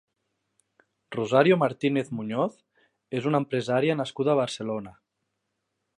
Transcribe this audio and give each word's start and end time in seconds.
Rosario 1.15 1.57
Martínez 1.63 2.09
Muñoz 2.19 2.57
és 3.21 3.27
una 3.33 3.43
empresaria 3.45 3.99
nascuda 4.03 4.35
a 4.35 4.39
Barcelona. 4.41 4.99